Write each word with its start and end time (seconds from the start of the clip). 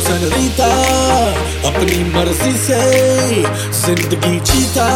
सनरीता 0.00 0.66
अपनी 1.68 1.98
मर्ज़ी 2.14 2.56
से 2.58 2.80
ज़िंदगी 3.80 4.38
जीता। 4.50 4.86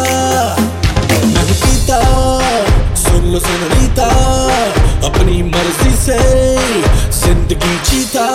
नहीं 1.24 1.54
पीता, 1.62 2.00
सुन 3.02 3.30
लो 3.32 3.40
सनरीता 3.40 4.08
अपनी 5.08 5.42
मर्ज़ी 5.42 5.94
से 6.04 6.18
ज़िंदगी 7.20 7.76
जीता। 7.90 8.26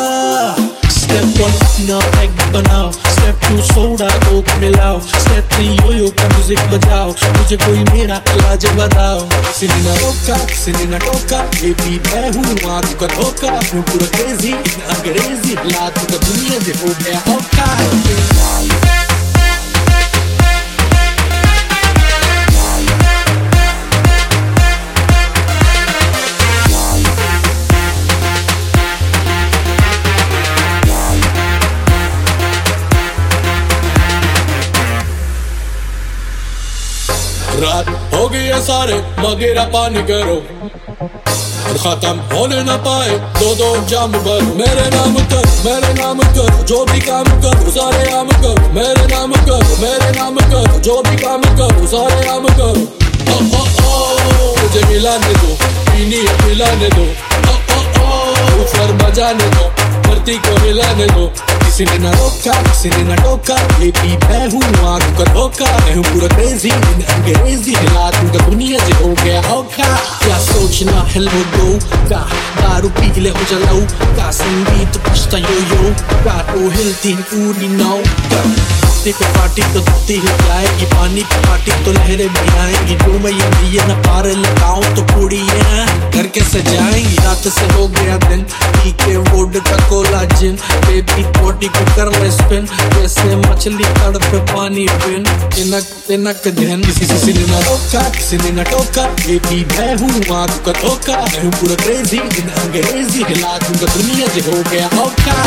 स्टेप 0.98 1.42
वन 1.42 1.54
अपना 1.54 2.00
पैक 2.16 2.52
बनाओ। 2.54 2.92
स्टेप 3.28 3.40
टू 3.44 3.62
सोडा 3.68 4.08
कोक 4.24 4.50
मिलाओ। 4.60 5.00
स्टेप 5.04 5.50
थ्री 5.54 5.66
यो 5.68 5.92
यो 5.94 6.10
का 6.20 6.28
म्यूज़िक 6.28 6.60
बजाओ। 6.72 7.10
मुझे 7.38 7.58
कोई 7.64 7.84
मेरा 7.84 8.22
इलाज 8.34 8.66
बताओ। 8.78 9.20
सिनेमा 9.58 9.96
टोका 10.00 10.38
किसी 10.46 10.72
टोका। 11.06 11.40
ये 11.64 11.72
भी 11.82 12.00
मैं 12.08 12.30
हूँ 12.36 12.72
आग 12.76 12.88
का 13.02 13.08
धोखा। 13.16 13.52
हूँ 13.74 13.84
पूरा 13.90 14.08
क्रेजी 14.16 14.54
अंग्रेज़ी 14.96 15.54
लात 15.72 15.98
का 15.98 16.18
दुनिया 16.18 16.60
से 16.60 16.80
हो 16.80 16.94
गया 17.04 17.20
औका 17.36 18.96
रात 37.59 37.88
हो 38.13 38.27
गई 38.30 38.45
है 38.45 38.59
सारे 38.61 38.95
मगेरा 39.19 39.63
पानी 39.73 40.02
करो। 40.09 40.36
खत्म 41.77 42.17
होने 42.30 42.61
न 42.63 42.75
पाए, 42.86 43.17
दो 43.39 43.53
दो 43.55 43.69
जाम 43.88 44.11
पर 44.25 44.41
मेरे 44.59 44.86
नाम 44.89 45.16
कर, 45.31 45.45
मेरे 45.66 45.94
नाम 45.94 46.19
कर, 46.35 46.52
जो 46.63 46.83
भी 46.85 47.00
काम 47.02 47.25
कर 47.44 47.69
सारे 47.69 48.09
आम 48.11 48.30
कर। 48.44 48.61
मेरे 48.73 49.05
नाम 49.08 49.33
कर, 49.47 49.63
मेरे 49.81 50.11
नाम 50.19 50.35
कर, 50.45 50.80
जो 50.80 51.02
भी 51.02 51.16
काम 51.17 51.41
कर 51.59 51.85
सारे 51.88 52.28
आम 52.30 52.47
कर। 52.59 52.75
ओ 53.28 53.38
ओ 53.38 53.63
ओ, 53.85 54.55
मुझे 54.58 54.85
मिलाने 54.85 55.33
दो, 55.33 55.55
पीनी 55.89 56.25
है 56.28 56.38
पिलाने 56.38 56.89
दो। 56.89 57.05
ओ 57.44 57.55
ओ 57.73 57.80
ओ 58.05 58.61
ऊपर 58.61 58.91
बजाने 59.03 59.50
दो। 59.50 59.66
धरती 60.08 60.38
को 60.47 60.61
मिलाने 60.63 61.08
दो 61.13 61.27
किसी 61.63 61.86
ने 61.86 61.97
ना 62.03 62.11
रोका 62.11 62.53
किसी 62.63 62.89
ने 62.89 63.03
ना 63.08 63.16
टोका 63.23 63.55
भी 63.77 63.91
मैं 64.23 64.47
हूँ 64.53 64.63
आग 64.91 65.03
का 65.17 65.25
धोखा 65.33 65.72
मैं 65.77 65.95
हूँ 65.95 66.03
पूरा 66.05 66.27
क्रेजी 66.36 66.69
अंग्रेज़ी 66.69 67.75
हिला 67.75 68.09
दूँगा 68.11 68.45
दुनिया 68.45 68.80
से 68.85 68.94
हो 69.03 69.13
गया 69.23 69.41
औखा 69.55 69.89
क्या 70.23 70.38
सोचना 70.45 71.03
हेलो 71.13 71.44
गो 71.55 71.67
का 72.09 72.22
दारू 72.61 72.89
पी 73.00 73.19
ले 73.22 73.30
हो 73.38 73.45
जलाऊ 73.52 73.81
का 74.17 74.31
संगीत 74.39 74.97
पछता 75.08 75.38
यो 75.45 75.59
यो 75.73 75.94
का 76.25 76.41
तो 76.52 76.69
हिलती 76.78 77.11
है 77.11 77.22
पूरी 77.31 77.67
नाव 77.78 78.02
का 78.33 78.44
देखो 79.03 79.25
पार्टी 79.33 79.61
तो 79.73 79.80
धरती 79.80 80.13
हिल 80.13 80.38
जाएगी 80.47 80.85
पानी 80.94 81.22
की 81.23 81.38
पार्टी 81.44 81.72
तो 81.83 81.91
लहरें 81.94 82.28
भी 82.30 82.58
आएँगी 82.63 82.95
जो 83.03 83.19
मैं 83.25 83.31
ये 83.31 83.50
दिए 83.52 83.85
न 83.88 83.94
पार 84.08 84.25
लगाऊँ 84.39 84.95
तो 84.95 85.03
कुड़ियाँ 85.13 85.85
करके 86.16 86.41
सजाएँगी 86.50 87.16
रात 87.25 87.47
से 87.58 87.66
हो 87.73 87.88
गया 87.95 88.17
दिन 88.25 88.44
पी 88.78 88.91
के 90.17 90.35
जिन 90.35 90.55
बेबी 90.87 91.23
बॉडी 91.39 91.67
को 91.67 91.85
कर 91.95 92.11
ले 92.19 92.31
स्पिन 92.31 92.65
जैसे 92.93 93.35
मछली 93.35 93.83
तड़प 93.99 94.29
पानी 94.51 94.87
पिन 95.03 95.23
तिनक 95.55 95.83
तिनक 96.07 96.47
धन 96.57 96.83
किसी 96.83 97.05
से 97.05 97.33
ने 97.33 97.45
ना 97.51 97.59
रोका 97.59 98.01
किसी 98.09 98.38
ने 98.38 98.51
ना 98.51 98.63
टोका. 98.63 99.06
बेबी 99.25 99.63
मैं 99.66 99.95
हूँ 99.97 100.11
आग 100.38 100.50
का 100.66 100.72
धोखा. 100.81 101.17
मैं 101.17 101.44
हूँ 101.44 101.51
पूरा 101.51 101.75
क्रेजी 101.75 102.17
इन 102.17 102.50
अंग्रेज़ी. 102.63 103.23
हिला 103.23 103.57
दूँगा 103.57 103.94
दुनिया 103.94 104.27
जो 104.27 104.51
हो 104.51 104.63
गया 104.72 104.88
औका 105.03 105.38